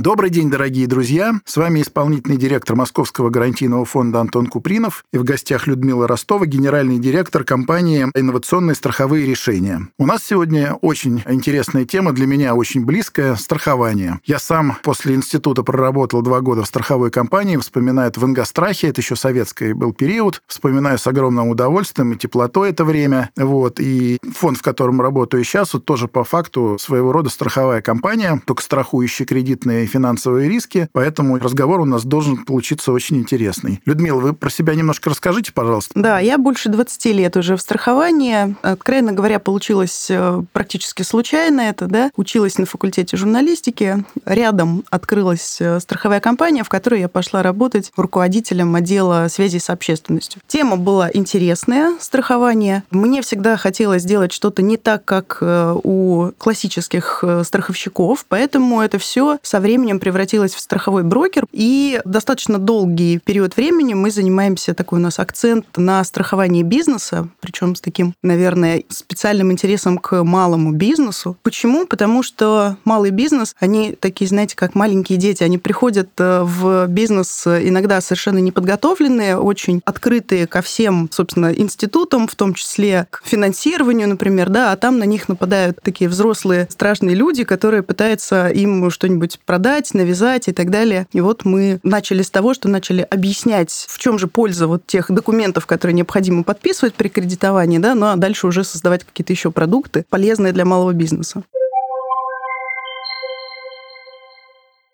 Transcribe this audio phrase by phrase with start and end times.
[0.00, 1.42] Добрый день, дорогие друзья.
[1.44, 6.98] С вами исполнительный директор Московского гарантийного фонда Антон Купринов и в гостях Людмила Ростова, генеральный
[6.98, 9.88] директор компании «Инновационные страховые решения».
[9.98, 14.20] У нас сегодня очень интересная тема, для меня очень близкая– страхование.
[14.24, 19.02] Я сам после института проработал два года в страховой компании, вспоминаю это в Ингострахе, это
[19.02, 23.28] еще советский был период, вспоминаю с огромным удовольствием и теплотой это время.
[23.36, 23.78] Вот.
[23.78, 28.62] И фонд, в котором работаю сейчас, вот тоже по факту своего рода страховая компания, только
[28.62, 33.80] страхующая кредитные финансовые риски, поэтому разговор у нас должен получиться очень интересный.
[33.84, 35.92] Людмила, вы про себя немножко расскажите, пожалуйста.
[35.94, 38.56] Да, я больше 20 лет уже в страховании.
[38.62, 42.10] Откровенно говоря, получилось э, практически случайно это, да.
[42.16, 44.04] Училась на факультете журналистики.
[44.24, 50.40] Рядом открылась э, страховая компания, в которой я пошла работать руководителем отдела связи с общественностью.
[50.46, 52.84] Тема была интересная, страхование.
[52.90, 59.38] Мне всегда хотелось сделать что-то не так, как э, у классических страховщиков, поэтому это все
[59.42, 64.98] со временем временем превратилась в страховой брокер, и достаточно долгий период времени мы занимаемся, такой
[64.98, 71.38] у нас акцент на страховании бизнеса, причем с таким, наверное, специальным интересом к малому бизнесу.
[71.42, 71.86] Почему?
[71.86, 77.46] Потому что малый бизнес, они такие, знаете, как маленькие дети, они приходят э, в бизнес
[77.46, 84.50] иногда совершенно неподготовленные, очень открытые ко всем, собственно, институтам, в том числе к финансированию, например,
[84.50, 89.69] да, а там на них нападают такие взрослые страшные люди, которые пытаются им что-нибудь продать,
[89.70, 91.06] продать, навязать и так далее.
[91.12, 95.12] И вот мы начали с того, что начали объяснять, в чем же польза вот тех
[95.12, 100.04] документов, которые необходимо подписывать при кредитовании, да, ну а дальше уже создавать какие-то еще продукты,
[100.10, 101.44] полезные для малого бизнеса.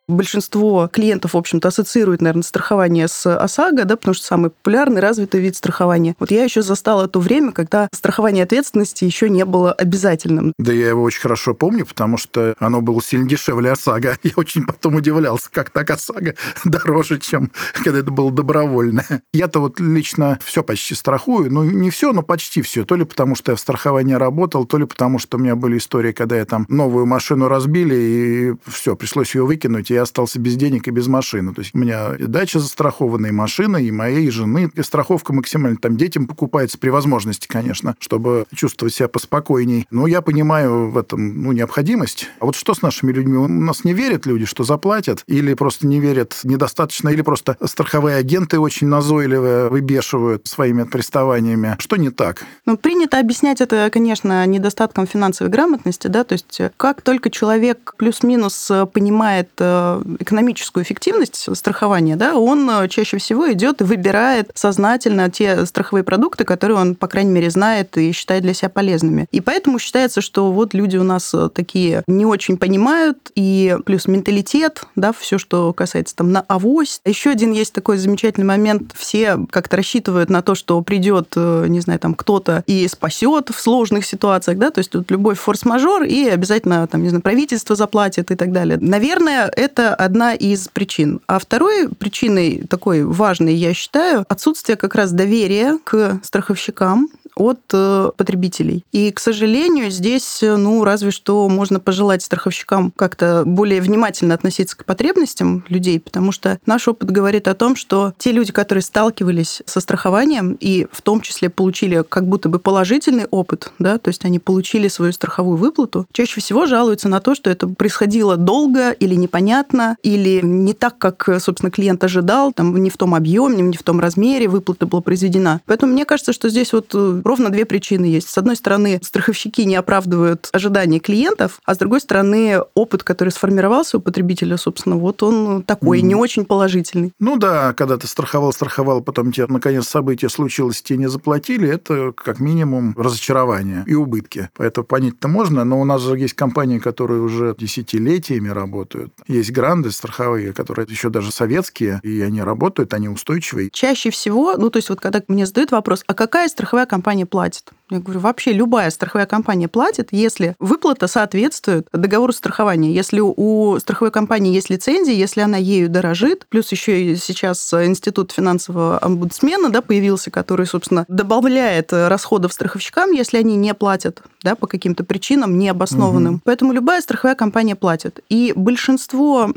[0.09, 5.41] Большинство клиентов, в общем-то, ассоциирует, наверное, страхование с ОСАГО, да, потому что самый популярный, развитый
[5.41, 6.15] вид страхования.
[6.21, 10.53] Вот я еще застала то время, когда страхование ответственности еще не было обязательным.
[10.59, 14.19] Да я его очень хорошо помню, потому что оно было сильно дешевле ОСАГО.
[14.22, 16.34] Я очень потом удивлялся, как так ОСАГО
[16.65, 19.05] дороже, чем когда это было добровольно.
[19.33, 22.84] Я-то вот лично все почти страхую, ну не все, но почти все.
[22.84, 25.78] То ли потому, что я в страховании работал, то ли потому, что у меня были
[25.78, 30.57] истории, когда я там новую машину разбили, и все, пришлось ее выкинуть, я остался без
[30.57, 31.53] денег и без машины.
[31.55, 34.71] То есть у меня и дача застрахована, и машина, и моей жены.
[34.75, 39.87] И страховка максимально там детям покупается при возможности, конечно, чтобы чувствовать себя поспокойней.
[39.91, 42.29] Но я понимаю в этом ну, необходимость.
[42.41, 43.37] А вот что с нашими людьми?
[43.37, 48.17] У нас не верят люди, что заплатят, или просто не верят недостаточно, или просто страховые
[48.17, 51.77] агенты очень назойливые выбешивают своими приставаниями.
[51.78, 52.45] Что не так?
[52.67, 58.71] Ну, принято объяснять это, конечно, недостатком финансовой грамотности, да, то есть как только человек плюс-минус
[58.93, 59.86] понимает э,
[60.19, 66.45] экономическую эффективность страхования, да, он э, чаще всего идет и выбирает сознательно те страховые продукты,
[66.45, 69.27] которые он, по крайней мере, знает и считает для себя полезными.
[69.31, 74.07] И поэтому считается, что вот люди у нас э, такие не очень понимают, и плюс
[74.07, 77.01] менталитет, да, все, что касается там на авось.
[77.05, 78.93] Еще один есть такой замечательный момент.
[78.95, 83.61] Все как-то рассчитывают на то, что придет, э, не знаю, там кто-то и спасет в
[83.61, 88.31] сложных ситуациях, да, то есть тут любой форс-мажор, и обязательно, там, не знаю, правительство заплатит
[88.31, 88.79] и так далее.
[88.81, 91.21] Наверное, это это одна из причин.
[91.27, 98.11] А второй причиной такой важной, я считаю, отсутствие как раз доверия к страховщикам от э,
[98.17, 98.85] потребителей.
[98.93, 104.77] И, к сожалению, здесь, э, ну, разве что можно пожелать страховщикам как-то более внимательно относиться
[104.77, 109.63] к потребностям людей, потому что наш опыт говорит о том, что те люди, которые сталкивались
[109.67, 114.25] со страхованием и в том числе получили как будто бы положительный опыт, да, то есть
[114.25, 119.15] они получили свою страховую выплату, чаще всего жалуются на то, что это происходило долго или
[119.15, 123.83] непонятно, или не так, как, собственно, клиент ожидал, там не в том объеме, не в
[123.83, 125.60] том размере выплата была произведена.
[125.66, 128.28] Поэтому мне кажется, что здесь вот э, ровно две причины есть.
[128.28, 133.99] С одной стороны, страховщики не оправдывают ожидания клиентов, а с другой стороны, опыт, который сформировался
[133.99, 136.03] у потребителя, собственно, вот он такой, mm.
[136.03, 137.13] не очень положительный.
[137.19, 142.13] Ну да, когда ты страховал, страховал, потом тебе, наконец, событие случилось, тебе не заплатили, это
[142.13, 144.51] как минимум разочарование и убытки.
[144.55, 149.13] Поэтому понять-то можно, но у нас же есть компании, которые уже десятилетиями работают.
[149.27, 153.71] Есть гранды страховые, которые еще даже советские, и они работают, они устойчивые.
[153.72, 157.27] Чаще всего, ну то есть вот когда мне задают вопрос, а какая страховая компания компания
[157.27, 157.71] платит?
[157.89, 162.92] Я говорю, вообще любая страховая компания платит, если выплата соответствует договору страхования.
[162.92, 168.33] Если у страховой компании есть лицензия, если она ею дорожит, плюс еще и сейчас институт
[168.33, 174.66] финансового омбудсмена да, появился, который, собственно, добавляет расходов страховщикам, если они не платят да, по
[174.66, 176.34] каким-то причинам необоснованным.
[176.34, 176.41] Угу.
[176.45, 178.19] Поэтому любая страховая компания платит.
[178.28, 179.48] И большинство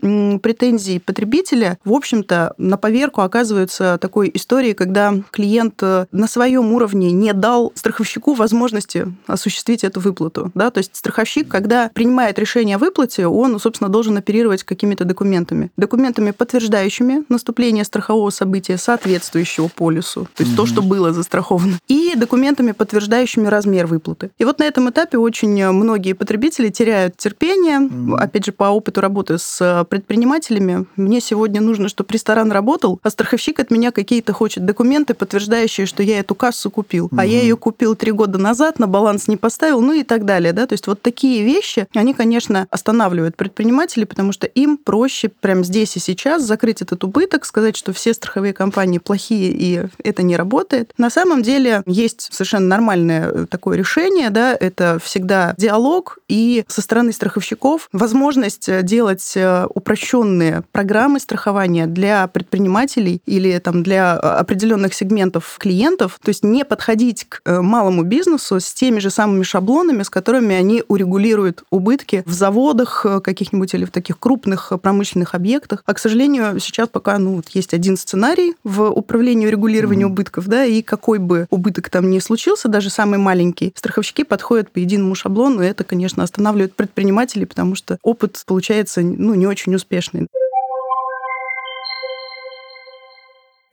[0.43, 7.33] претензий потребителя, в общем-то, на поверку оказываются такой историей, когда клиент на своем уровне не
[7.33, 10.51] дал страховщику страховщику возможности осуществить эту выплату.
[10.55, 10.71] Да?
[10.71, 15.69] То есть страховщик, когда принимает решение о выплате, он, собственно, должен оперировать какими-то документами.
[15.77, 20.57] Документами, подтверждающими наступление страхового события, соответствующего полису, то есть mm-hmm.
[20.57, 24.31] то, что было застраховано, и документами, подтверждающими размер выплаты.
[24.37, 27.79] И вот на этом этапе очень многие потребители теряют терпение.
[27.79, 28.17] Mm-hmm.
[28.17, 33.59] Опять же, по опыту работы с предпринимателями, мне сегодня нужно, чтобы ресторан работал, а страховщик
[33.59, 37.07] от меня какие-то хочет документы, подтверждающие, что я эту кассу купил.
[37.07, 37.21] Mm-hmm.
[37.21, 40.53] А я ее купил три года назад, на баланс не поставил, ну и так далее.
[40.53, 40.67] Да?
[40.67, 45.95] То есть вот такие вещи, они, конечно, останавливают предпринимателей, потому что им проще прямо здесь
[45.95, 50.93] и сейчас закрыть этот убыток, сказать, что все страховые компании плохие и это не работает.
[50.97, 56.81] На самом деле есть совершенно нормальное э, такое решение, да, это всегда диалог и со
[56.81, 64.93] стороны страховщиков возможность э, делать э, упрощенные программы страхования для предпринимателей или там для определенных
[64.93, 70.03] сегментов клиентов, то есть не подходить к малому малому бизнесу с теми же самыми шаблонами,
[70.03, 75.81] с которыми они урегулируют убытки в заводах э, каких-нибудь или в таких крупных промышленных объектах.
[75.85, 80.11] А, к сожалению, сейчас пока ну, вот есть один сценарий в управлении урегулированием mm-hmm.
[80.11, 84.79] убытков, да, и какой бы убыток там ни случился, даже самый маленький, страховщики подходят по
[84.79, 90.27] единому шаблону, и это, конечно, останавливает предпринимателей, потому что опыт получается ну, не очень успешный.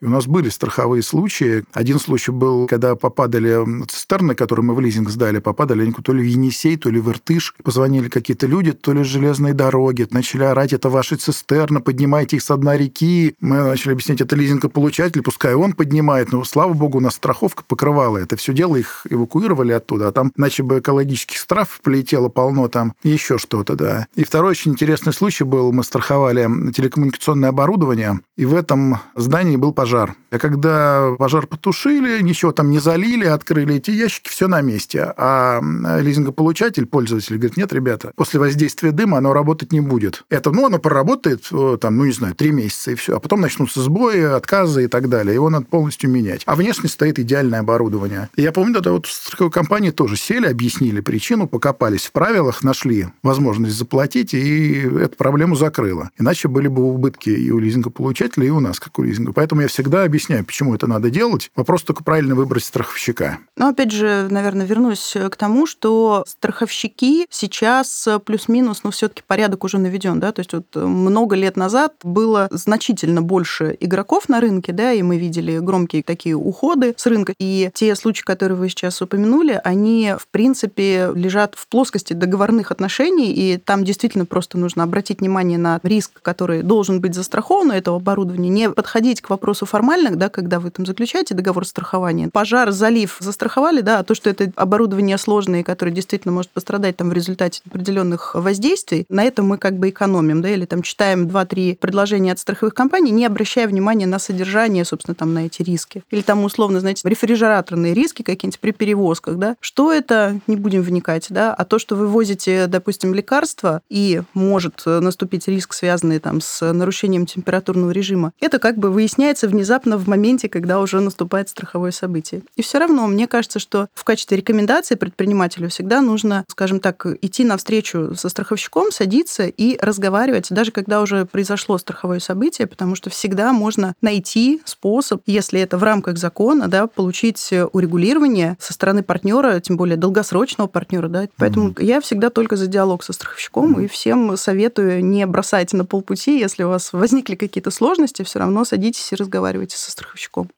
[0.02, 1.64] У нас были страховые случаи.
[1.72, 6.22] Один случай был, когда попадали цистерны, которые мы в лизинг сдали, попадали они то ли
[6.22, 7.54] в Енисей, то ли в Иртыш.
[7.62, 10.06] Позвонили какие-то люди, то ли с железной дороги.
[10.10, 13.34] Начали орать, это ваши цистерны, поднимайте их с дна реки.
[13.40, 16.32] Мы начали объяснять, это лизингополучатель, пускай он поднимает.
[16.32, 20.08] Но, слава богу, у нас страховка покрывала это все дело, их эвакуировали оттуда.
[20.08, 24.06] А там, иначе бы экологических штрафов полетело полно там, еще что-то, да.
[24.14, 29.72] И второй очень интересный случай был, мы страховали телекоммуникационное оборудование, и в этом здании был
[29.72, 30.16] пожар пожар.
[30.32, 35.14] А когда пожар потушили, ничего там не залили, открыли эти ящики, все на месте.
[35.16, 35.60] А
[36.00, 40.24] лизингополучатель, пользователь, говорит, нет, ребята, после воздействия дыма оно работать не будет.
[40.28, 41.48] Это, ну, оно проработает,
[41.80, 43.16] там, ну, не знаю, три месяца и все.
[43.16, 45.34] А потом начнутся сбои, отказы и так далее.
[45.34, 46.42] Его надо полностью менять.
[46.46, 48.28] А внешне стоит идеальное оборудование.
[48.36, 53.06] Я помню, тогда вот в страховой компании тоже сели, объяснили причину, покопались в правилах, нашли
[53.22, 56.10] возможность заплатить, и эту проблему закрыло.
[56.18, 59.32] Иначе были бы убытки и у лизингополучателя, и у нас, как у лизинга.
[59.32, 61.50] Поэтому я всегда объясняю, почему это надо делать.
[61.54, 63.40] Вопрос только правильно выбрать страховщика.
[63.58, 69.76] Ну, опять же, наверное, вернусь к тому, что страховщики сейчас плюс-минус, ну, все-таки порядок уже
[69.76, 74.92] наведен, да, то есть вот много лет назад было значительно больше игроков на рынке, да,
[74.92, 79.60] и мы видели громкие такие уходы с рынка, и те случаи, которые вы сейчас упомянули,
[79.62, 85.58] они, в принципе, лежат в плоскости договорных отношений, и там действительно просто нужно обратить внимание
[85.58, 90.28] на риск, который должен быть застрахован у этого оборудования, не подходить к вопросу формально, да,
[90.28, 92.28] когда вы там заключаете договор страхования.
[92.32, 97.10] Пожар, залив застраховали, да, а то, что это оборудование сложное, которое действительно может пострадать там
[97.10, 101.76] в результате определенных воздействий, на этом мы как бы экономим, да, или там читаем 2-3
[101.76, 106.02] предложения от страховых компаний, не обращая внимания на содержание, собственно, там на эти риски.
[106.10, 109.56] Или там условно, знаете, рефрижераторные риски какие-нибудь при перевозках, да.
[109.60, 114.82] Что это, не будем вникать, да, а то, что вы возите, допустим, лекарства, и может
[114.84, 120.06] наступить риск, связанный там с нарушением температурного режима, это как бы выясняется внезапно внезапно в
[120.06, 122.42] моменте, когда уже наступает страховое событие.
[122.56, 127.42] И все равно мне кажется, что в качестве рекомендации предпринимателю всегда нужно, скажем так, идти
[127.42, 133.54] навстречу со страховщиком, садиться и разговаривать, даже когда уже произошло страховое событие, потому что всегда
[133.54, 139.78] можно найти способ, если это в рамках закона, да, получить урегулирование со стороны партнера, тем
[139.78, 141.08] более долгосрочного партнера.
[141.08, 141.28] Да.
[141.38, 141.84] Поэтому mm-hmm.
[141.84, 143.84] я всегда только за диалог со страховщиком mm-hmm.
[143.84, 148.66] и всем советую не бросать на полпути, если у вас возникли какие-то сложности, все равно
[148.66, 150.50] садитесь и разговаривайте разговариваете со страховщиком.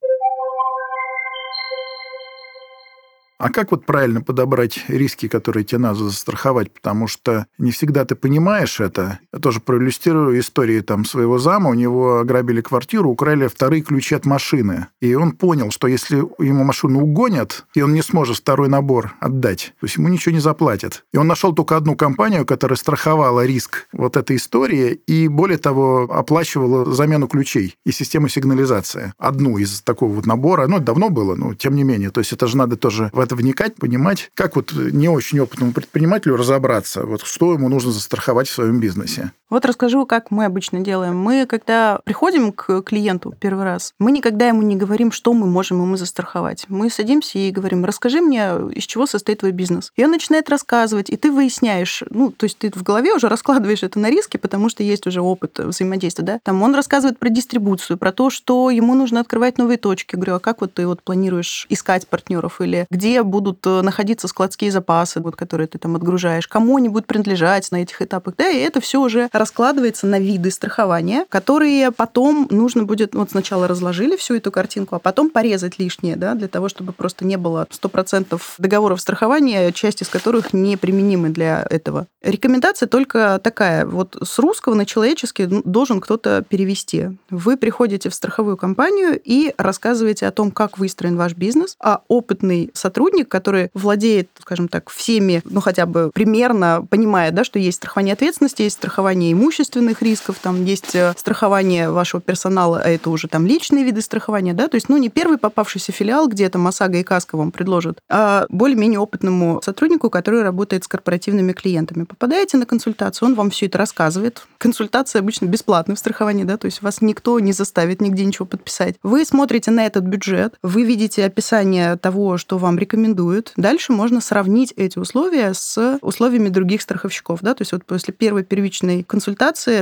[3.39, 6.73] А как вот правильно подобрать риски, которые тебе надо застраховать?
[6.73, 9.21] Потому что не всегда ты понимаешь это.
[9.33, 11.71] Я тоже проиллюстрирую истории там своего зама.
[11.71, 14.89] У него ограбили квартиру, украли вторые ключи от машины.
[15.01, 19.73] И он понял, что если ему машину угонят, и он не сможет второй набор отдать,
[19.79, 21.05] то есть ему ничего не заплатят.
[21.13, 26.09] И он нашел только одну компанию, которая страховала риск вот этой истории и, более того,
[26.11, 29.13] оплачивала замену ключей и систему сигнализации.
[29.17, 30.67] Одну из такого вот набора.
[30.67, 32.11] Ну, это давно было, но тем не менее.
[32.11, 35.73] То есть это же надо тоже в это вникать, понимать, как вот не очень опытному
[35.73, 39.33] предпринимателю разобраться, вот что ему нужно застраховать в своем бизнесе.
[39.51, 41.19] Вот расскажу, как мы обычно делаем.
[41.19, 45.81] Мы, когда приходим к клиенту первый раз, мы никогда ему не говорим, что мы можем
[45.81, 46.67] ему застраховать.
[46.69, 49.91] Мы садимся и говорим, расскажи мне, из чего состоит твой бизнес.
[49.97, 53.83] И он начинает рассказывать, и ты выясняешь, ну, то есть ты в голове уже раскладываешь
[53.83, 56.41] это на риски, потому что есть уже опыт взаимодействия, да.
[56.43, 60.17] Там он рассказывает про дистрибуцию, про то, что ему нужно открывать новые точки.
[60.17, 64.71] Говорю, а как вот ты вот планируешь искать партнеров или где будут э, находиться складские
[64.71, 68.59] запасы, вот, которые ты там отгружаешь, кому они будут принадлежать на этих этапах, да, и
[68.59, 74.35] это все уже раскладывается на виды страхования, которые потом нужно будет, вот сначала разложили всю
[74.35, 79.01] эту картинку, а потом порезать лишнее, да, для того, чтобы просто не было 100% договоров
[79.01, 82.07] страхования, часть из которых не применимы для этого.
[82.23, 87.07] Рекомендация только такая, вот с русского на человеческий должен кто-то перевести.
[87.31, 92.71] Вы приходите в страховую компанию и рассказываете о том, как выстроен ваш бизнес, а опытный
[92.75, 98.15] сотрудник, который владеет, скажем так, всеми, ну хотя бы примерно понимает, да, что есть страхование
[98.15, 103.47] ответственности, есть страхование имущественных рисков, там есть э, страхование вашего персонала, а это уже там
[103.47, 107.03] личные виды страхования, да, то есть, ну, не первый попавшийся филиал, где там ОСАГО и
[107.03, 112.05] КАСКО вам предложат, а более-менее опытному сотруднику, который работает с корпоративными клиентами.
[112.05, 114.47] Попадаете на консультацию, он вам все это рассказывает.
[114.59, 118.97] Консультация обычно бесплатная в страховании, да, то есть вас никто не заставит нигде ничего подписать.
[119.03, 123.53] Вы смотрите на этот бюджет, вы видите описание того, что вам рекомендуют.
[123.57, 128.45] Дальше можно сравнить эти условия с условиями других страховщиков, да, то есть вот после первой
[128.45, 129.18] первичной консультации,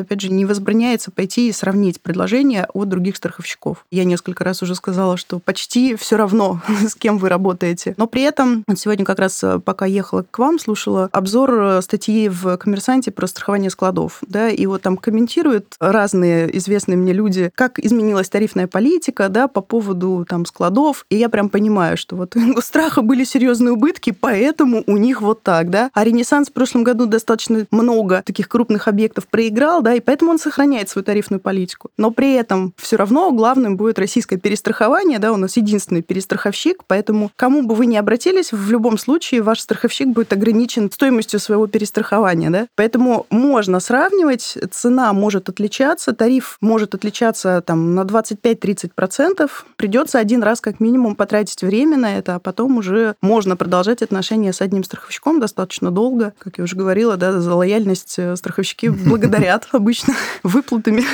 [0.00, 3.84] опять же, не возбраняется пойти и сравнить предложения от других страховщиков.
[3.90, 7.94] Я несколько раз уже сказала, что почти все равно, с кем вы работаете.
[7.96, 12.28] Но при этом сегодня как раз, э, пока ехала к вам, слушала обзор э, статьи
[12.28, 14.20] в «Коммерсанте» про страхование складов.
[14.26, 19.60] Да, и вот там комментируют разные известные мне люди, как изменилась тарифная политика да, по
[19.60, 21.06] поводу там, складов.
[21.10, 25.42] И я прям понимаю, что вот у страха были серьезные убытки, поэтому у них вот
[25.42, 25.70] так.
[25.70, 25.90] Да?
[25.94, 30.38] А Ренессанс в прошлом году достаточно много таких крупных объектов проиграл, да, и поэтому он
[30.38, 31.90] сохраняет свою тарифную политику.
[31.96, 37.30] Но при этом все равно главным будет российское перестрахование, да, у нас единственный перестраховщик, поэтому
[37.36, 42.50] кому бы вы ни обратились, в любом случае ваш страховщик будет ограничен стоимостью своего перестрахования,
[42.50, 42.68] да.
[42.74, 49.50] Поэтому можно сравнивать, цена может отличаться, тариф может отличаться там на 25-30%.
[49.76, 54.52] Придется один раз как минимум потратить время на это, а потом уже можно продолжать отношения
[54.52, 56.34] с одним страховщиком достаточно долго.
[56.38, 58.86] Как я уже говорила, да, за лояльность э, страховщики
[59.18, 61.04] благодарят обычно выплатами.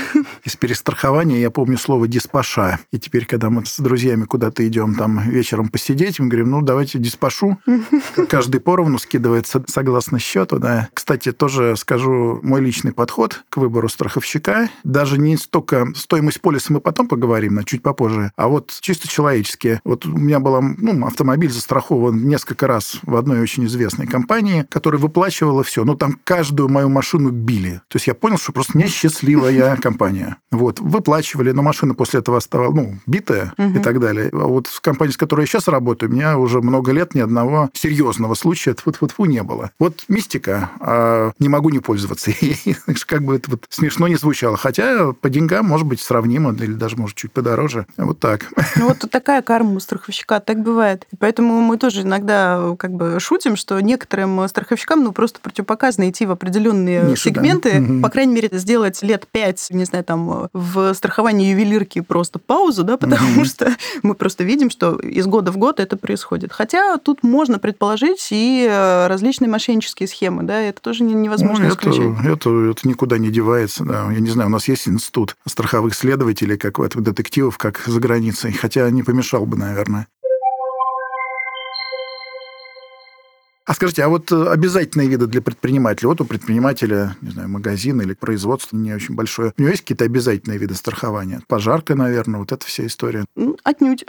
[0.45, 2.79] Из перестрахования я помню слово «диспаша».
[2.91, 6.99] И теперь, когда мы с друзьями куда-то идем там вечером посидеть, мы говорим, ну, давайте
[6.99, 7.59] диспашу.
[8.29, 10.59] Каждый поровну скидывается согласно счету.
[10.59, 10.89] Да.
[10.93, 14.69] Кстати, тоже скажу мой личный подход к выбору страховщика.
[14.85, 19.81] Даже не столько стоимость полиса мы потом поговорим, но чуть попозже, а вот чисто человечески.
[19.85, 25.01] Вот у меня был ну, автомобиль застрахован несколько раз в одной очень известной компании, которая
[25.01, 25.85] выплачивала все.
[25.85, 27.81] Ну, там каждую мою машину били.
[27.93, 30.39] То есть я понял, что просто несчастливая компания.
[30.51, 33.79] Вот, выплачивали, но машина после этого оставалась, ну, битая угу.
[33.79, 34.31] и так далее.
[34.33, 37.21] А вот в компании, с которой я сейчас работаю, у меня уже много лет ни
[37.21, 39.73] одного серьезного случая тьфу-тьфу-тьфу не было.
[39.79, 42.31] Вот мистика, а не могу не пользоваться.
[43.07, 44.57] как бы это вот смешно не звучало.
[44.57, 47.87] Хотя по деньгам может быть сравнимо, или даже, может, чуть подороже.
[47.99, 48.47] Вот так.
[48.77, 51.07] Ну, вот такая карма у страховщика, так бывает.
[51.13, 56.25] И поэтому мы тоже иногда как бы шутим, что некоторым страховщикам ну, просто противопоказано идти
[56.25, 57.82] в определенные сегменты, да.
[58.03, 62.97] По крайней мере, сделать лет пять, не знаю, там, в страховании ювелирки просто паузу, да,
[62.97, 66.53] потому что мы просто видим, что из года в год это происходит.
[66.53, 72.03] Хотя тут можно предположить и э, различные мошеннические схемы, да, это тоже невозможно ну, исключить.
[72.21, 74.11] Это, это, это никуда не девается, да.
[74.13, 78.01] Я не знаю, у нас есть институт страховых следователей, как в этом детективов, как за
[78.01, 80.07] границей, хотя не помешал бы, наверное.
[83.65, 86.09] А скажите, а вот э, обязательные виды для предпринимателя?
[86.09, 89.53] Вот у предпринимателя, не знаю, магазин или производство не очень большое.
[89.57, 91.41] У него есть какие-то обязательные виды страхования?
[91.47, 93.25] Пожарка, наверное, вот эта вся история.
[93.63, 94.05] Отнюдь.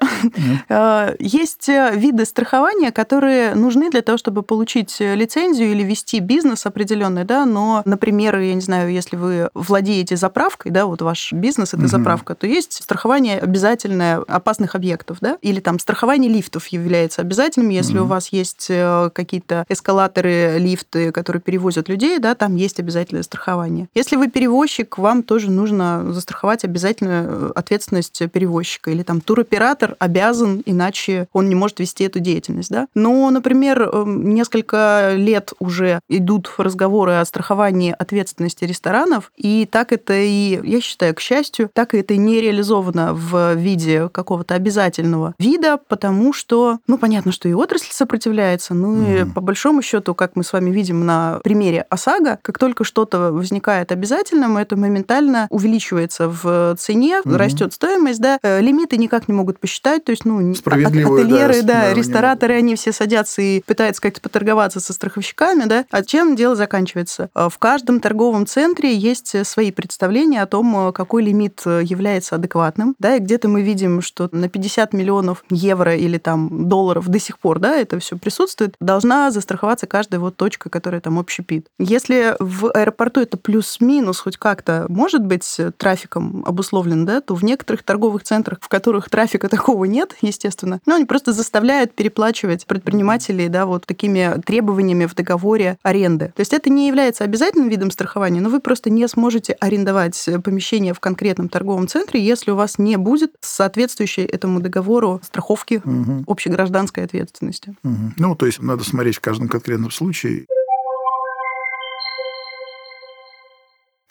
[0.69, 1.15] Mm.
[1.19, 7.45] Есть виды страхования, которые нужны для того, чтобы получить лицензию или вести бизнес определенный, да,
[7.45, 11.88] но, например, я не знаю, если вы владеете заправкой, да, вот ваш бизнес это mm-hmm.
[11.88, 17.98] заправка, то есть страхование обязательное опасных объектов, да, или там страхование лифтов является обязательным, если
[17.98, 18.03] mm-hmm.
[18.03, 19.10] у вас есть э,
[19.43, 23.88] какие-то эскалаторы, лифты, которые перевозят людей, да, там есть обязательное страхование.
[23.93, 30.63] Если вы перевозчик, вам тоже нужно застраховать обязательную э, ответственность перевозчика, или там туроператор обязан,
[30.65, 32.88] иначе он не может вести эту деятельность, да.
[32.95, 40.13] Но, например, эм, несколько лет уже идут разговоры о страховании ответственности ресторанов, и так это
[40.13, 45.77] и, я считаю, к счастью, так и это не реализовано в виде какого-то обязательного вида,
[45.88, 49.32] потому что, ну, понятно, что и отрасль сопротивляется, ну mm-hmm.
[49.33, 53.91] По большому счету, как мы с вами видим на примере ОСАГО, как только что-то возникает
[53.91, 57.35] обязательным, это моментально увеличивается в цене, mm-hmm.
[57.37, 61.93] растет стоимость, да, э, лимиты никак не могут посчитать, то есть, ну, ательеры, да, да
[61.93, 67.29] рестораторы, они все садятся и пытаются как-то поторговаться со страховщиками, да, а чем дело заканчивается?
[67.35, 72.95] Э, в каждом торговом центре есть свои представления о том, э, какой лимит является адекватным,
[72.99, 77.39] да, и где-то мы видим, что на 50 миллионов евро или там долларов до сих
[77.39, 81.68] пор, да, это все присутствует, должна застраховаться каждая вот точка, которая там общепит.
[81.80, 87.84] Если в аэропорту это плюс-минус хоть как-то может быть трафиком обусловлен, да, то в некоторых
[87.84, 93.65] торговых центрах, в которых трафика такого нет, естественно, ну, они просто заставляют переплачивать предпринимателей, да,
[93.65, 96.34] вот такими требованиями в договоре аренды.
[96.36, 100.94] То есть это не является обязательным видом страхования, но вы просто не сможете арендовать помещение
[100.94, 106.24] в конкретном торговом центре, если у вас не будет соответствующей этому договору страховки угу.
[106.27, 107.75] общегражданской ответственности.
[107.84, 108.13] Угу.
[108.18, 110.46] Ну, то есть надо смотреть в каждом конкретном случае.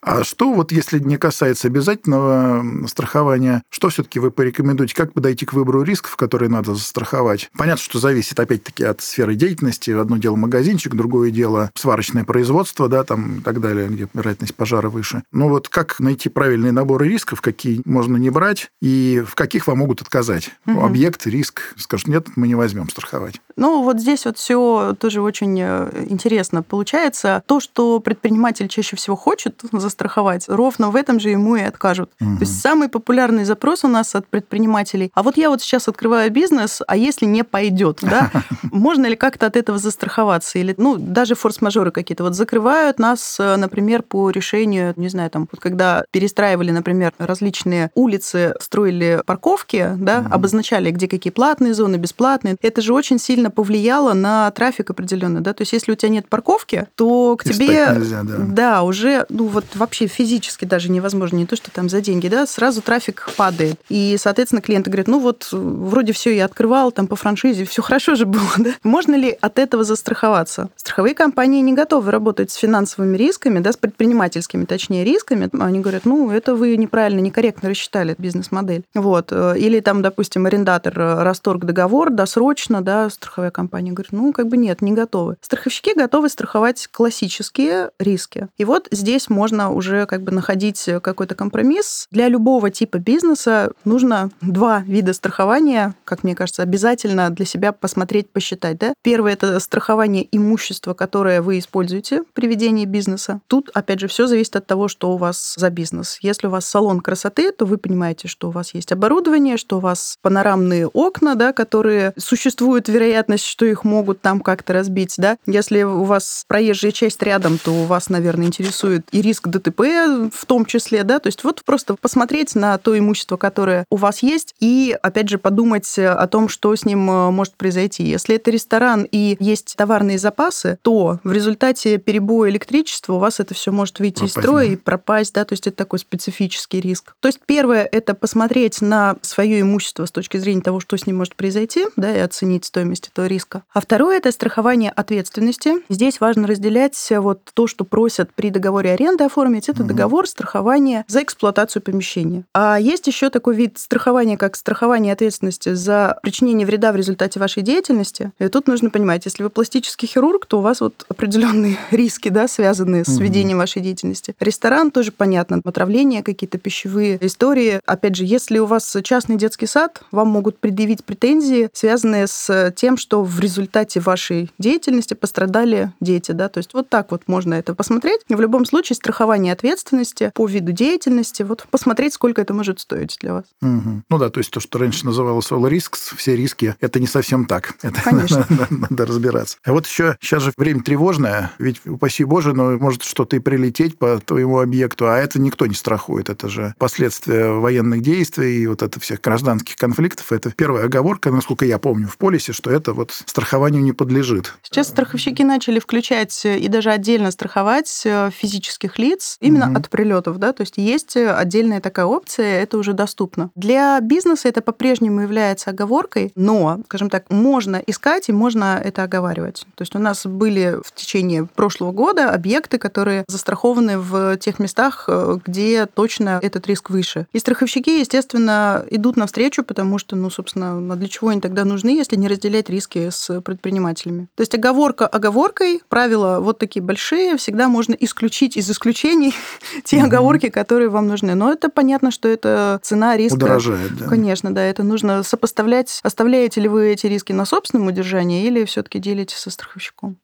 [0.03, 4.97] А что вот, если не касается обязательного страхования, что все-таки вы порекомендуете?
[4.97, 7.51] Как подойти к выбору рисков, которые надо застраховать?
[7.57, 9.93] Понятно, что зависит опять-таки от сферы деятельности.
[9.93, 14.89] Одно дело магазинчик, другое дело сварочное производство, да, там и так далее, где вероятность пожара
[14.89, 15.23] выше.
[15.31, 19.79] Но вот как найти правильные наборы рисков, какие можно не брать и в каких вам
[19.79, 20.51] могут отказать?
[20.67, 20.81] Угу.
[20.81, 23.41] Объект, риск, скажут, нет, мы не возьмем страховать.
[23.55, 27.43] Ну, вот здесь вот все тоже очень э, интересно получается.
[27.47, 32.11] То, что предприниматель чаще всего хочет застраховать, ровно в этом же ему и откажут.
[32.21, 32.37] Угу.
[32.37, 35.11] То есть самый популярный запрос у нас от предпринимателей.
[35.15, 38.31] А вот я вот сейчас открываю бизнес, а если не пойдет, да,
[38.63, 40.59] можно ли как-то от этого застраховаться?
[40.59, 45.49] Или, ну, даже форс-мажоры какие-то вот закрывают нас, э, например, по решению, не знаю, там,
[45.51, 50.35] вот когда перестраивали, например, различные улицы, строили парковки, да, угу.
[50.35, 52.57] обозначали, где какие платные зоны, бесплатные.
[52.63, 56.29] Это же очень сильно повлияло на трафик определенно, да, то есть если у тебя нет
[56.29, 58.37] парковки, то к И тебе, нельзя, да.
[58.39, 62.47] да, уже, ну вот вообще физически даже невозможно, не то, что там за деньги, да,
[62.47, 63.81] сразу трафик падает.
[63.89, 68.15] И, соответственно, клиенты говорят, ну вот вроде все я открывал там по франшизе, все хорошо
[68.15, 68.71] же было, да.
[68.85, 70.71] Можно ли от этого застраховаться?
[70.77, 75.51] Страховые компании не готовы работать с финансовыми рисками, да, с предпринимательскими, точнее, рисками.
[75.61, 78.85] Они говорят, ну, это вы неправильно, некорректно рассчитали бизнес-модель.
[78.95, 79.33] Вот.
[79.33, 84.81] Или там, допустим, арендатор расторг договор досрочно, да, страховая компания говорит, ну, как бы нет,
[84.81, 85.37] не готовы.
[85.41, 88.47] Страховщики готовы страховать классические риски.
[88.59, 92.07] И вот здесь можно уже как бы находить какой-то компромисс.
[92.11, 98.31] Для любого типа бизнеса нужно два вида страхования, как мне кажется, обязательно для себя посмотреть,
[98.31, 98.79] посчитать.
[98.79, 98.95] Да?
[99.03, 103.41] Первое– это страхование имущества, которое вы используете при ведении бизнеса.
[103.47, 106.19] Тут, опять же, все зависит от того, что у вас за бизнес.
[106.23, 109.81] Если у вас салон красоты, то вы понимаете, что у вас есть оборудование, что у
[109.81, 115.15] вас панорамные окна, да, которые существуют, вероятность, что их могут там как-то разбить.
[115.19, 115.37] Да?
[115.47, 120.47] Если у вас проезжая часть рядом, то у вас, наверное, интересует и риск ДТП в
[120.47, 121.05] том числе.
[121.05, 121.19] Да?
[121.19, 125.39] То есть вот просто посмотреть на то имущество, которое у вас есть, и, опять же,
[125.39, 128.05] подумать о том, что с ним э, может произойти.
[128.05, 133.55] Если это ресторан и есть товарные запасы, то в результате перебоя электричества у вас это
[133.55, 134.73] все может выйти пропасть, из строя да.
[134.73, 135.35] и пропасть.
[135.35, 135.45] Да?
[135.45, 137.15] То есть это такой специфический риск.
[137.21, 141.19] То есть первое– это посмотреть на свое имущество с точки зрения того, что с ним
[141.19, 143.63] может произойти, да, и оценить стоимость этого риска.
[143.73, 145.75] А второе– это страхование ответственности.
[145.89, 151.05] Здесь важно разделять вот то, что просят при договоре аренды оформить оформить, это договор страхования
[151.09, 152.45] за эксплуатацию помещения.
[152.55, 157.63] А есть еще такой вид страхования, как страхование ответственности за причинение вреда в результате вашей
[157.63, 158.33] деятельности.
[158.39, 162.49] И тут нужно понимать, если вы пластический хирург, то у вас вот определенные риски, да,
[162.49, 164.35] связанные с ведением вашей деятельности.
[164.41, 167.81] Ресторан тоже понятно, отравление, какие-то пищевые истории.
[167.87, 172.97] Опять же, если у вас частный детский сад, вам могут предъявить претензии, связанные с тем,
[172.97, 177.75] что в результате вашей деятельности пострадали дети, да, то есть вот так вот можно это
[177.75, 178.21] посмотреть.
[178.29, 183.35] В любом случае страхование ответственности по виду деятельности, вот посмотреть, сколько это может стоить для
[183.35, 183.45] вас.
[183.61, 184.03] Угу.
[184.09, 187.47] Ну да, то есть то, что раньше называлось all risks, все риски, это не совсем
[187.47, 187.75] так.
[187.83, 188.47] Это Конечно.
[188.49, 189.59] надо, надо разбираться.
[189.65, 193.99] А вот еще сейчас же время тревожное, ведь, упаси Боже, но может что-то и прилететь
[193.99, 196.29] по твоему объекту, а это никто не страхует.
[196.29, 200.33] Это же последствия военных действий и вот это всех гражданских конфликтов.
[200.33, 204.55] Это первая оговорка, насколько я помню, в полисе, что это вот страхованию не подлежит.
[204.63, 209.77] Сейчас страховщики начали включать и даже отдельно страховать э, физических лиц именно Мгм.
[209.77, 213.51] от прилетов, да, то есть есть отдельная такая опция, это уже доступно.
[213.55, 219.67] Для бизнеса это по-прежнему является оговоркой, но, скажем так, можно искать и можно это оговаривать.
[219.75, 225.05] То есть у нас были в течение прошлого года объекты, которые застрахованы в тех местах,
[225.09, 227.27] э, где точно этот риск выше.
[227.33, 231.91] И страховщики, естественно, идут навстречу, потому что, ну, собственно, а для чего они тогда нужны,
[231.91, 234.29] если не разделять риски с предпринимателями?
[234.35, 238.71] То есть оговорка оговоркой, правила вот такие большие, всегда можно исключить из
[239.13, 239.35] исключений
[239.85, 240.07] те Мгм.
[240.07, 241.35] оговорки, которые вам нужны.
[241.35, 243.37] Но это понятно, что это цена риска.
[243.37, 244.07] Удорожает, да.
[244.07, 248.99] Конечно, да, это нужно сопоставлять, оставляете ли вы эти риски на собственном удержании или все-таки
[248.99, 250.17] делите со страховщиком.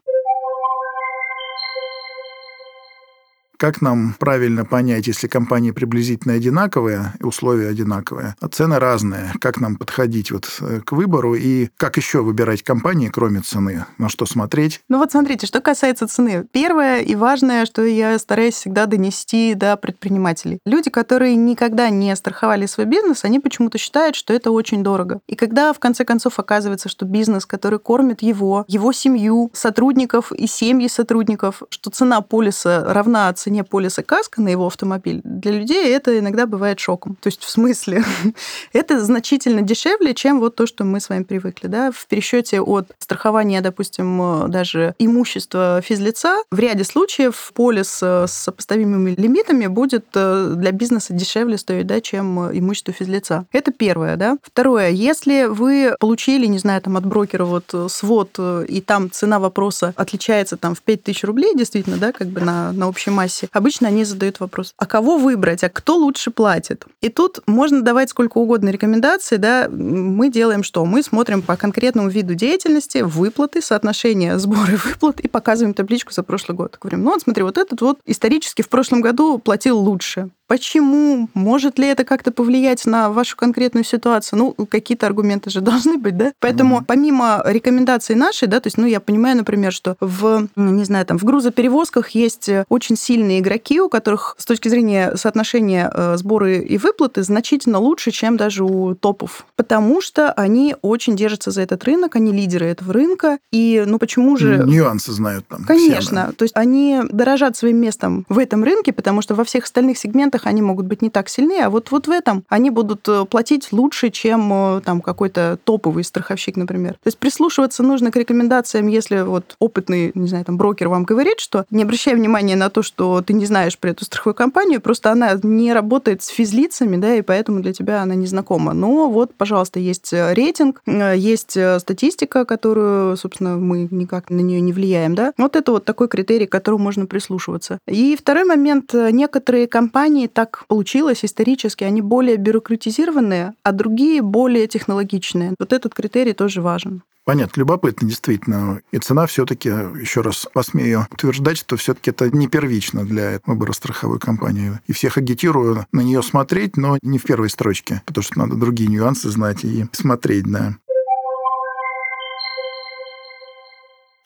[3.59, 9.33] Как нам правильно понять, если компании приблизительно одинаковые, условия одинаковые, а цены разные?
[9.40, 13.85] Как нам подходить вот э, к выбору и как еще выбирать компании, кроме цены?
[13.99, 14.81] На что смотреть?
[14.88, 16.47] Ну вот смотрите, что касается цены.
[16.53, 20.61] Первое и важное, что я стараюсь всегда донести до предпринимателей.
[20.64, 25.18] Люди, которые никогда не страховали свой бизнес, они почему-то считают, что это очень дорого.
[25.27, 30.47] И когда в конце концов оказывается, что бизнес, который кормит его, его семью, сотрудников и
[30.47, 36.18] семьи сотрудников, что цена полиса равна цене полиса каска на его автомобиль, для людей это
[36.18, 37.16] иногда бывает шоком.
[37.20, 38.04] То есть в смысле,
[38.72, 41.66] это значительно дешевле, чем вот то, что мы с вами привыкли.
[41.66, 41.90] Да?
[41.90, 49.14] В пересчете от страхования, допустим, даже имущества физлица, в ряде случаев полис э, с сопоставимыми
[49.16, 53.46] лимитами будет э, для бизнеса дешевле стоить, да, чем имущество физлица.
[53.52, 54.16] Это первое.
[54.16, 54.38] Да?
[54.42, 59.38] Второе, если вы получили, не знаю, там от брокера вот э, свод, и там цена
[59.38, 63.88] вопроса отличается там в 5000 рублей, действительно, да, как бы на, на общей массе, обычно
[63.88, 66.85] они задают вопрос, а кого выбрать, а кто лучше платит?
[67.01, 70.85] И тут можно давать сколько угодно рекомендаций, да, мы делаем что?
[70.85, 76.22] Мы смотрим по конкретному виду деятельности, выплаты, соотношение сбора и выплат, и показываем табличку за
[76.22, 76.79] прошлый год.
[76.81, 80.31] Говорим, ну вот смотри, вот этот вот исторически в прошлом году платил лучше.
[80.46, 81.29] Почему?
[81.35, 84.38] Может ли это как-то повлиять на вашу конкретную ситуацию?
[84.38, 86.33] Ну, какие-то аргументы же должны быть, да?
[86.40, 86.85] Поэтому Мгм.
[86.87, 91.18] помимо рекомендаций нашей, да, то есть, ну, я понимаю, например, что в, не знаю, там,
[91.18, 92.96] в грузоперевозках есть очень
[93.28, 98.36] сильные игроки, у которых с точки зрения соотношения э, сборы и выплаты значительно лучше, чем
[98.36, 99.44] даже у топов.
[99.56, 103.38] Потому что они очень держатся за этот рынок, они лидеры этого рынка.
[103.52, 104.64] И, ну, почему же...
[104.66, 105.64] Нюансы знают там.
[105.64, 106.26] все, Конечно.
[106.26, 106.32] да.
[106.32, 110.46] То есть они дорожат своим местом в этом рынке, потому что во всех остальных сегментах
[110.46, 113.68] они могут быть не так сильны, а вот, вот в этом они будут э, платить
[113.72, 116.92] лучше, чем э, там какой-то топовый страховщик, например.
[116.92, 121.40] То есть прислушиваться нужно к рекомендациям, если вот опытный, не знаю, там брокер вам говорит,
[121.40, 125.11] что не обращай внимания на то, что ты не знаешь про эту страховую компанию, просто
[125.11, 128.72] она не работает с физлицами, да, и поэтому для тебя она не знакома.
[128.72, 134.40] Но вот, пожалуйста, есть э, рейтинг, э, есть э, статистика, которую, собственно, мы никак на
[134.40, 135.33] нее не влияем, да.
[135.38, 137.78] Вот это вот такой критерий, к которому можно прислушиваться.
[137.87, 138.94] И второй момент.
[138.94, 145.54] Некоторые компании, так получилось исторически, они более бюрократизированные, а другие более технологичные.
[145.59, 147.02] Вот этот критерий тоже важен.
[147.28, 148.80] Понятно, любопытно, действительно.
[148.90, 154.18] И цена все-таки, еще раз посмею утверждать, что все-таки это не первично для выбора страховой
[154.18, 154.80] компании.
[154.86, 158.88] И всех агитирую на нее смотреть, но не в первой строчке, потому что надо другие
[158.88, 160.76] нюансы знать и смотреть, да.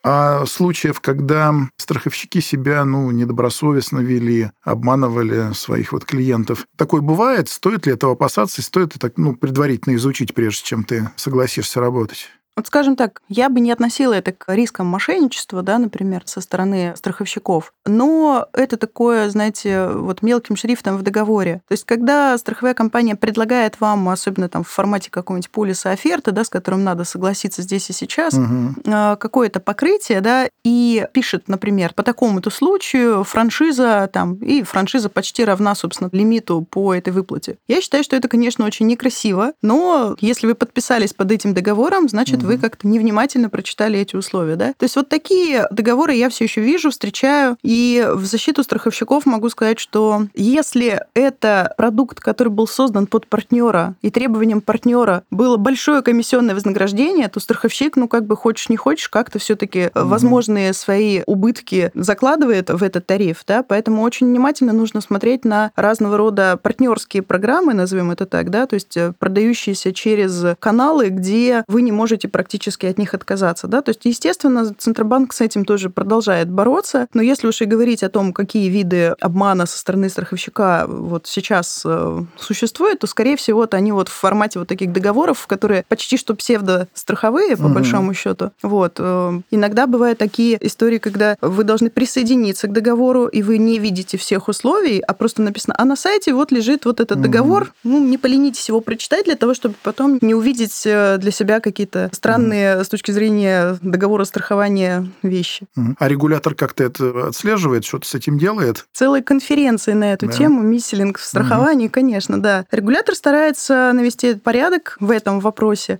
[0.04, 7.48] А случаев, когда страховщики себя ну, недобросовестно вели, обманывали своих вот клиентов, такое бывает?
[7.48, 8.62] Стоит ли этого опасаться?
[8.62, 12.28] Стоит это ну, предварительно изучить, прежде чем ты согласишься работать?
[12.56, 16.92] Вот скажем так, я бы не относила это к рискам мошенничества, да, например, со стороны
[16.96, 21.62] страховщиков, но это такое, знаете, вот мелким шрифтом в договоре.
[21.68, 26.44] То есть, когда страховая компания предлагает вам, особенно там в формате какого-нибудь полиса оферты, да,
[26.44, 28.74] с которым надо согласиться здесь и сейчас, угу.
[28.84, 35.74] какое-то покрытие, да, и пишет, например, по такому-то случаю франшиза там, и франшиза почти равна,
[35.74, 37.56] собственно, лимиту по этой выплате.
[37.66, 42.41] Я считаю, что это, конечно, очень некрасиво, но если вы подписались под этим договором, значит,
[42.42, 42.52] угу.
[42.52, 44.72] вы как-то невнимательно прочитали эти условия, да.
[44.78, 49.48] То есть вот такие договоры я все еще вижу, встречаю, и в защиту страховщиков могу
[49.48, 56.02] сказать, что если это продукт, который был создан под партнера, и требованием партнера было большое
[56.02, 60.06] комиссионное вознаграждение, то страховщик, ну как бы хочешь не хочешь, как-то все-таки угу.
[60.06, 66.16] возможные свои убытки закладывает в этот тариф, да, поэтому очень внимательно нужно смотреть на разного
[66.16, 71.82] рода партнерские программы, назовем это так, да, то есть э, продающиеся через каналы, где вы
[71.82, 76.50] не можете практически от них отказаться, да, то есть, естественно, Центробанк с этим тоже продолжает
[76.50, 81.26] бороться, но если уж и говорить о том, какие виды обмана со стороны страховщика вот
[81.26, 85.84] сейчас э, существуют, то, скорее всего, это они вот в формате вот таких договоров, которые
[85.88, 87.74] почти что псевдо-страховые, по угу.
[87.74, 88.50] большому счету.
[88.62, 88.96] Вот.
[88.98, 94.16] Э, иногда бывают такие истории, когда вы должны присоединиться к договору, и вы не видите
[94.16, 97.24] всех условий, а просто написано, а на сайте вот лежит вот этот угу.
[97.24, 101.60] договор, ну, не поленитесь его прочитать для того, чтобы потом не увидеть э, для себя
[101.60, 102.84] какие-то странные угу.
[102.84, 105.66] с точки зрения договора страхования вещи.
[105.76, 105.96] Угу.
[105.98, 108.86] А регулятор как-то это отслеживает, что-то с этим делает?
[108.92, 110.32] Целые конференции на эту да.
[110.32, 111.94] тему, мисселинг в страховании, угу.
[111.94, 112.64] конечно, да.
[112.70, 115.98] Регулятор старается навести порядок в этом вопросе.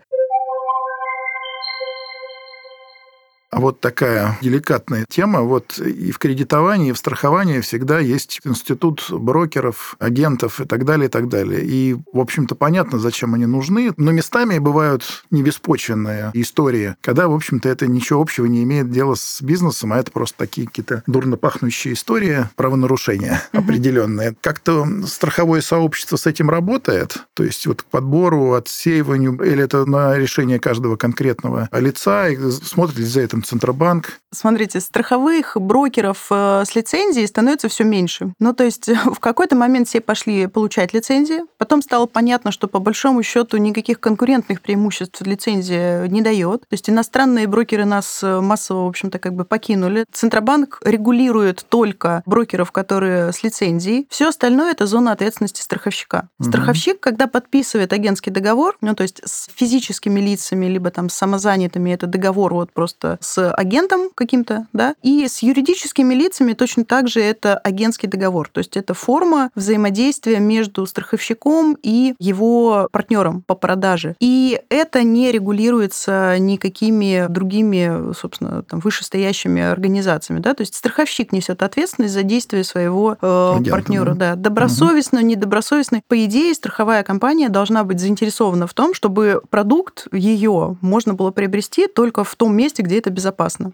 [3.53, 5.43] А вот такая деликатная тема.
[5.43, 11.09] Вот и в кредитовании, и в страховании всегда есть институт брокеров, агентов и так далее,
[11.09, 11.63] и так далее.
[11.63, 17.69] И, в общем-то, понятно, зачем они нужны, но местами бывают невеспочвенные истории, когда, в общем-то,
[17.69, 21.93] это ничего общего не имеет дела с бизнесом, а это просто такие какие-то дурно пахнущие
[21.93, 23.65] истории, правонарушения угу.
[23.65, 24.35] определенные.
[24.41, 30.17] Как-то страховое сообщество с этим работает, то есть вот к подбору, отсеиванию, или это на
[30.17, 34.21] решение каждого конкретного лица, и смотрит ли за этим Центробанк.
[34.33, 38.33] Смотрите, страховых брокеров э, с лицензией становится все меньше.
[38.39, 42.79] Ну, то есть в какой-то момент все пошли получать лицензии, потом стало понятно, что по
[42.79, 46.63] большому счету никаких конкурентных преимуществ лицензия не дает.
[46.63, 50.05] То есть иностранные брокеры нас э, массово, в общем-то, как бы покинули.
[50.13, 54.07] Центробанк регулирует только брокеров, которые с лицензией.
[54.09, 56.29] Все остальное это зона ответственности страховщика.
[56.39, 56.49] Угу.
[56.49, 61.91] Страховщик, когда подписывает агентский договор, ну, то есть с физическими лицами, либо там с самозанятыми,
[61.91, 67.09] это договор вот просто с с агентом каким-то, да, и с юридическими лицами точно так
[67.09, 68.51] же это агентский договор.
[68.53, 74.17] То есть это форма взаимодействия между страховщиком и его партнером по продаже.
[74.21, 80.41] И это не регулируется никакими другими, собственно, там, вышестоящими организациями.
[80.41, 80.53] Да?
[80.53, 84.15] То есть страховщик несет ответственность за действия своего э, партнера.
[84.15, 84.35] Да.
[84.35, 85.29] Добросовестно, угу.
[85.29, 86.03] недобросовестно.
[86.07, 91.87] По идее, страховая компания должна быть заинтересована в том, чтобы продукт ее можно было приобрести
[91.87, 93.73] только в том месте, где это безопасно безопасно.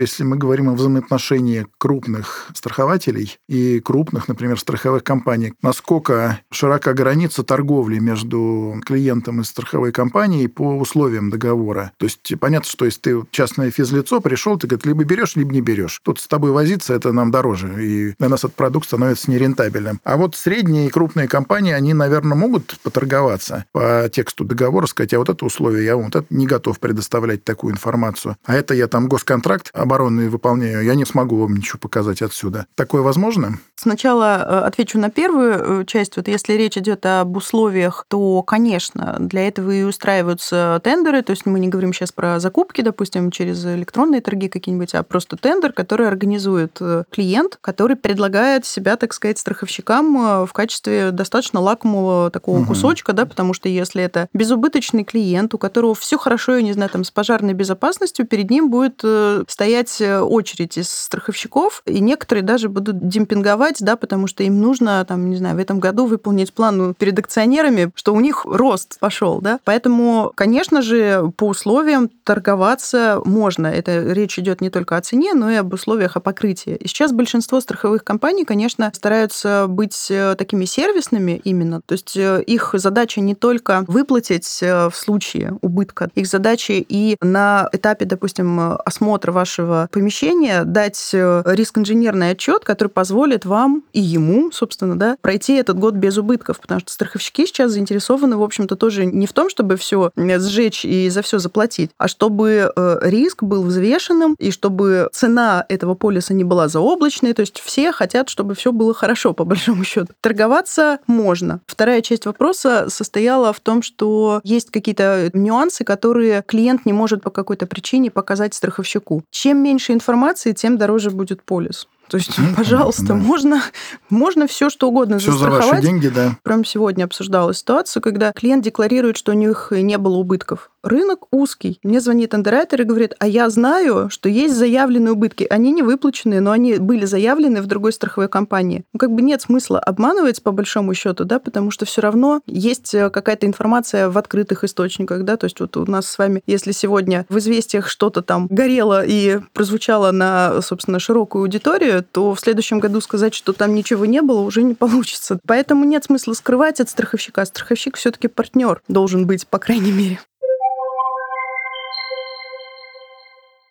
[0.00, 7.42] Если мы говорим о взаимоотношении крупных страхователей и крупных, например, страховых компаний, насколько широка граница
[7.42, 11.92] торговли между клиентом и страховой компанией по условиям договора.
[11.98, 15.60] То есть понятно, что если ты частное физлицо пришел, ты говоришь, либо берешь, либо не
[15.60, 16.00] берешь.
[16.02, 20.00] Тут с тобой возиться, это нам дороже, и для нас этот продукт становится нерентабельным.
[20.04, 25.18] А вот средние и крупные компании, они, наверное, могут поторговаться по тексту договора, сказать, а
[25.18, 28.38] вот это условие, я вот это не готов предоставлять такую информацию.
[28.46, 32.66] А это я там госконтракт обороны выполняю, я не смогу вам ничего показать отсюда.
[32.76, 33.58] Такое возможно?
[33.80, 36.18] Сначала э, отвечу на первую э, часть.
[36.18, 41.22] Вот если речь идет об условиях, то, конечно, для этого и устраиваются тендеры.
[41.22, 45.38] То есть мы не говорим сейчас про закупки, допустим, через электронные торги какие-нибудь, а просто
[45.38, 52.30] тендер, который организует э, клиент, который предлагает себя, так сказать, страховщикам в качестве достаточно лакомого
[52.30, 52.66] такого угу.
[52.66, 56.90] кусочка, да, потому что если это безубыточный клиент, у которого все хорошо, я не знаю,
[56.90, 59.02] там с пожарной безопасностью, перед ним будет
[59.48, 65.30] стоять очередь из страховщиков, и некоторые даже будут демпинговать, да, потому что им нужно, там,
[65.30, 69.60] не знаю, в этом году выполнить план перед акционерами, что у них рост пошел, да.
[69.64, 73.66] Поэтому, конечно же, по условиям торговаться можно.
[73.66, 76.76] Это речь идет не только о цене, но и об условиях о покрытии.
[76.76, 81.80] И сейчас большинство страховых компаний, конечно, стараются быть э, такими сервисными именно.
[81.84, 87.68] То есть э, их задача не только выплатить в случае убытка, их задача и на
[87.72, 94.50] этапе, допустим, осмотра вашего помещения дать э, риск-инженерный отчет, который позволит вам вам и ему,
[94.52, 99.04] собственно, да, пройти этот год без убытков, потому что страховщики сейчас заинтересованы, в общем-то, тоже
[99.04, 103.62] не в том, чтобы все сжечь и за все заплатить, а чтобы э, риск был
[103.62, 108.72] взвешенным и чтобы цена этого полиса не была заоблачной, то есть все хотят, чтобы все
[108.72, 110.08] было хорошо, по большому счету.
[110.20, 111.60] Торговаться можно.
[111.66, 117.30] Вторая часть вопроса состояла в том, что есть какие-то нюансы, которые клиент не может по
[117.30, 119.22] какой-то причине показать страховщику.
[119.30, 121.86] Чем меньше информации, тем дороже будет полис.
[122.10, 123.14] То есть, ну, пожалуйста, да.
[123.14, 123.62] можно,
[124.08, 125.64] можно все что угодно все застраховать.
[125.64, 126.36] за ваши деньги, да.
[126.42, 130.72] Прямо сегодня обсуждала ситуацию, когда клиент декларирует, что у них не было убытков.
[130.82, 131.78] Рынок узкий.
[131.82, 135.46] Мне звонит андеррайтер и говорит, а я знаю, что есть заявленные убытки.
[135.50, 138.84] Они не выплачены, но они были заявлены в другой страховой компании.
[138.94, 142.94] Ну, как бы нет смысла обманывать по большому счету, да, потому что все равно есть
[142.94, 146.72] э, какая-то информация в открытых источниках, да, то есть вот у нас с вами, если
[146.72, 152.80] сегодня в известиях что-то там горело и прозвучало на, собственно, широкую аудиторию, то в следующем
[152.80, 155.38] году сказать, что там ничего не было, уже не получится.
[155.46, 157.44] Поэтому нет смысла скрывать от страховщика.
[157.44, 160.20] Страховщик все-таки партнер должен быть, по крайней мере.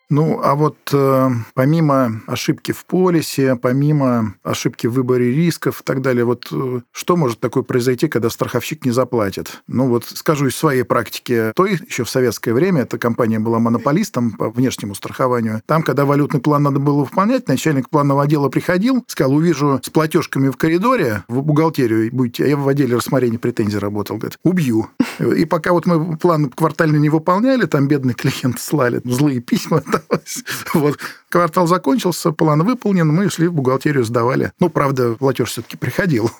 [0.09, 6.01] Ну, а вот э, помимо ошибки в полисе, помимо ошибки в выборе рисков и так
[6.01, 9.61] далее, вот э, что может такое произойти, когда страховщик не заплатит?
[9.67, 11.51] Ну, вот скажу из своей практики.
[11.55, 15.61] Той еще в советское время эта компания была монополистом по внешнему страхованию.
[15.67, 20.49] Там, когда валютный план надо было выполнять, начальник планового отдела приходил, сказал, увижу с платежками
[20.49, 24.89] в коридоре, в бухгалтерию будете, а я в отделе рассмотрения претензий работал, говорит, убью.
[25.19, 29.83] И пока вот мы план квартально не выполняли, там бедные клиенты слали злые письма,
[30.73, 30.97] Вот.
[31.29, 34.51] Квартал закончился, план выполнен, мы шли в бухгалтерию, сдавали.
[34.59, 36.31] Ну, правда, платеж все-таки приходил.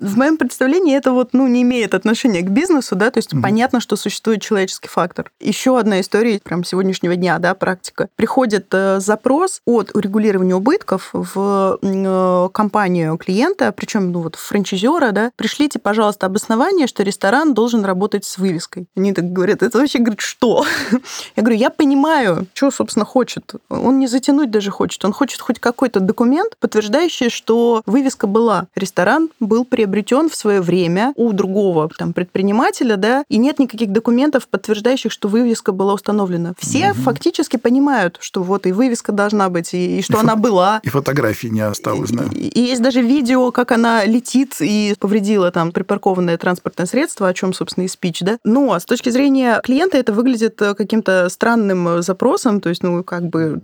[0.00, 3.42] В моем представлении это вот, ну, не имеет отношения к бизнесу, да, то есть mm-hmm.
[3.42, 5.30] понятно, что существует человеческий фактор.
[5.38, 8.08] Еще одна история прям сегодняшнего дня, да, практика.
[8.16, 15.30] Приходит э, запрос от урегулирования убытков в э, компанию клиента, причем, ну, вот франчайзера, да,
[15.36, 18.86] пришлите, пожалуйста, обоснование, что ресторан должен работать с вывеской.
[18.96, 20.66] Они так говорят, это вообще, говорит, что?
[21.36, 23.54] Я говорю, я понимаю, что, собственно, хочет.
[23.68, 25.04] Он не затянуть даже хочет.
[25.04, 28.66] Он хочет хоть какой-то документ, подтверждающий, что вывеска была.
[28.74, 34.48] Ресторан был приобретен в свое время у другого там, предпринимателя, да, и нет никаких документов,
[34.48, 36.54] подтверждающих, что вывеска была установлена.
[36.58, 37.02] Все угу.
[37.02, 40.80] фактически понимают, что вот и вывеска должна быть, и, и что и она фо- была.
[40.82, 42.24] И фотографии не осталось, да.
[42.32, 47.34] И, и есть даже видео, как она летит и повредила там припаркованное транспортное средство, о
[47.34, 48.38] чем, собственно, и спич, да.
[48.44, 53.24] Но с точки зрения клиента это выглядит э, каким-то странным запросом, то есть, ну, как
[53.28, 53.60] бы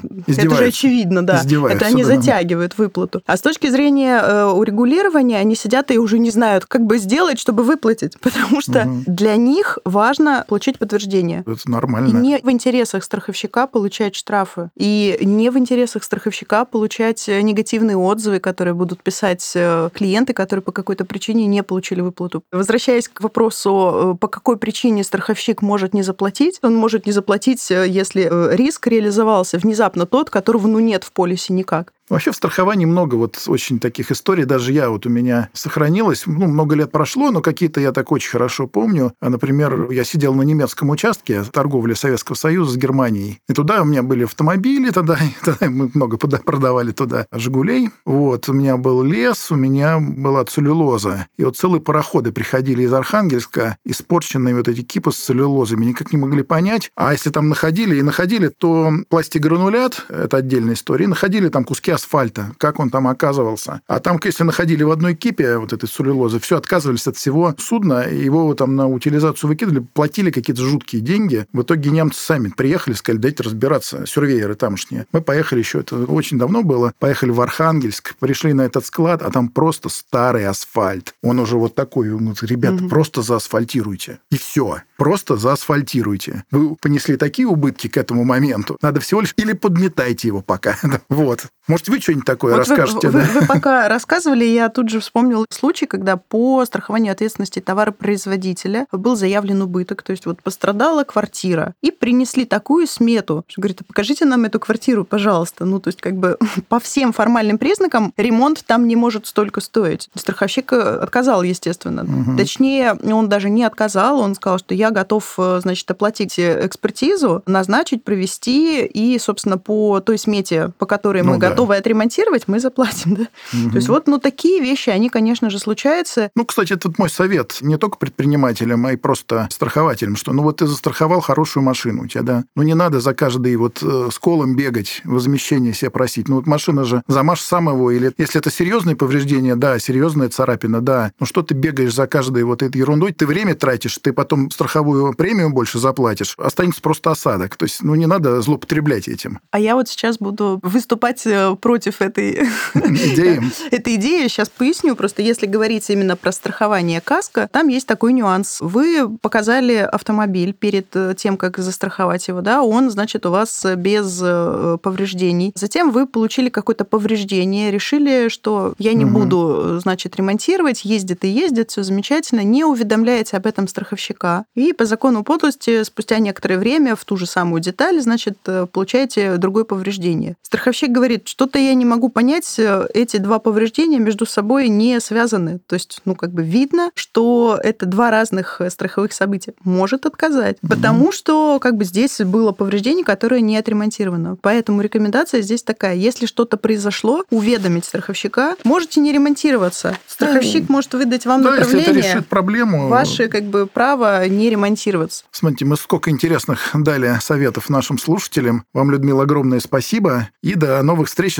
[0.54, 1.42] это же очевидно, да.
[1.42, 2.16] Это они да.
[2.16, 3.22] затягивают выплату.
[3.26, 7.38] А с точки зрения э, урегулирования, они сидят и уже не знают, как бы сделать,
[7.38, 9.02] чтобы выплатить, потому что угу.
[9.06, 11.44] для них важно получить подтверждение.
[11.46, 12.08] Это нормально.
[12.08, 17.96] И не в интересах страховщика получать штрафы, и не в интересах страховщика получать э, негативные
[17.96, 22.42] отзывы, которые будут писать э, клиенты, которые по какой-то причине не получили выплату.
[22.52, 28.28] Возвращаясь к вопросу, по какой причине страховщик может не заплатить, он может не заплатить, если
[28.54, 31.92] риск реализовался внезапно тот, которого ну нет в полисе никак.
[32.10, 34.44] Вообще в страховании много вот очень таких историй.
[34.44, 38.30] Даже я вот у меня сохранилось, ну, много лет прошло, но какие-то я так очень
[38.30, 39.12] хорошо помню.
[39.20, 43.38] А, например, я сидел на немецком участке торговли Советского Союза с Германией.
[43.48, 47.90] И туда у меня были автомобили тогда, тогда мы много продавали туда «Жигулей».
[48.04, 51.28] Вот, у меня был лес, у меня была целлюлоза.
[51.38, 56.18] И вот целые пароходы приходили из Архангельска, испорченные вот эти кипы с целлюлозами, никак не
[56.18, 56.90] могли понять.
[56.96, 62.52] А если там находили и находили, то пластигранулят, это отдельная история, находили там куски асфальта,
[62.58, 63.80] как он там оказывался.
[63.86, 68.08] А там, если находили в одной кипе вот этой целлюлозы, все, отказывались от всего судна,
[68.08, 71.46] его там на утилизацию выкидывали, платили какие-то жуткие деньги.
[71.52, 75.06] В итоге немцы сами приехали, сказали, дайте разбираться, сюрвейеры тамошние.
[75.12, 79.30] Мы поехали еще, это очень давно было, поехали в Архангельск, пришли на этот склад, а
[79.30, 81.14] там просто старый асфальт.
[81.22, 82.88] Он уже вот такой, он говорит, ребята, угу.
[82.88, 84.18] просто заасфальтируйте.
[84.30, 84.78] И все.
[84.96, 86.44] Просто заасфальтируйте.
[86.50, 88.78] Вы понесли такие убытки к этому моменту.
[88.82, 90.76] Надо всего лишь или подметайте его пока.
[91.08, 91.46] вот.
[91.68, 93.08] Может, вы что-нибудь такое вот расскажете?
[93.08, 93.26] Вы, да?
[93.26, 99.16] вы, вы пока рассказывали, я тут же вспомнил случай, когда по страхованию ответственности товаропроизводителя был
[99.16, 104.44] заявлен убыток, то есть вот пострадала квартира, и принесли такую смету, что говорит, покажите нам
[104.44, 105.64] эту квартиру, пожалуйста.
[105.64, 110.08] Ну, то есть как бы по всем формальным признакам ремонт там не может столько стоить.
[110.14, 112.04] Страховщик э, отказал, естественно.
[112.04, 112.36] Угу.
[112.36, 118.04] Точнее, он даже не отказал, он сказал, что я готов, э, значит, оплатить экспертизу, назначить,
[118.04, 121.50] провести, и, собственно, по той смете, по которой ну, мы да.
[121.50, 123.28] готовы отремонтировать, мы заплатим, да.
[123.52, 123.70] Мгм.
[123.70, 126.30] То есть вот, ну, такие вещи, они, конечно же, случаются.
[126.34, 130.58] Ну, кстати, это мой совет не только предпринимателям, а и просто страхователям, что ну вот
[130.58, 134.56] ты застраховал хорошую машину у тебя, да, ну не надо за каждый вот э, сколом
[134.56, 136.28] бегать, возмещение себе просить.
[136.28, 140.80] Ну вот машина же замажь сам его, или если это серьезные повреждения, да, серьезная царапина,
[140.80, 144.50] да, ну что ты бегаешь за каждой вот этой ерундой, ты время тратишь, ты потом
[144.50, 147.56] страховую премию больше заплатишь, останется просто осадок.
[147.56, 152.02] То есть, ну не надо злоупотреблять этим А я вот сейчас буду выступать э, против
[152.02, 152.32] этой
[152.74, 153.52] идеям.
[153.70, 154.28] этой идеи.
[154.28, 154.96] Сейчас поясню.
[154.96, 158.58] Просто если говорить именно про страхование каска, там есть такой нюанс.
[158.60, 164.20] Вы показали автомобиль перед э, тем, как застраховать его, да, он, значит, у вас без
[164.22, 165.52] э, повреждений.
[165.54, 171.28] Затем вы получили какое-то повреждение, решили, что я не буду, э, значит, ремонтировать, ездит и
[171.28, 174.44] ездит, все замечательно, не уведомляете об этом страховщика.
[174.54, 179.36] И по закону подлости спустя некоторое время в ту же самую деталь, значит, э, получаете
[179.36, 180.36] другое повреждение.
[180.42, 185.58] Страховщик говорит, что-то я не могу понять, э, эти два повреждения между собой не связаны.
[185.66, 189.54] То есть, ну, как бы видно, что это два разных э, страховых события.
[189.64, 190.58] Может отказать.
[190.60, 194.36] Потому что, как бы, здесь было повреждение, которое не отремонтировано.
[194.40, 195.96] Поэтому рекомендация здесь такая.
[195.96, 198.54] Если что-то произошло, уведомить страховщика.
[198.62, 199.96] Можете не ремонтироваться.
[200.06, 202.12] Страховщик может выдать вам Да, если это направление.
[202.12, 205.24] решит проблему, Ваше, как бы, право не ремонтироваться.
[205.32, 208.64] Смотрите, мы сколько интересных дали советов нашим слушателям.
[208.72, 210.28] Вам, Людмила, огромное спасибо.
[210.42, 211.39] И до новых встреч.